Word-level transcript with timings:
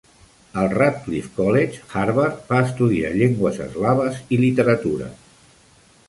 Al 0.59 0.71
Radcliffe 0.75 1.29
College, 1.33 1.83
Harvard, 1.99 2.39
va 2.53 2.61
estudiar 2.69 3.11
Llengües 3.19 3.59
Eslaves 3.67 4.17
i 4.37 4.41
Literatura. 4.45 5.11